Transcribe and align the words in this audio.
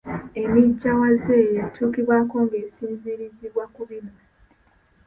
Emminjawaza 0.41 1.31
eyo 1.43 1.59
etuukibwako 1.67 2.35
ng’esinziirizibwa 2.45 3.63
ku 3.73 3.81
bino. 3.89 4.13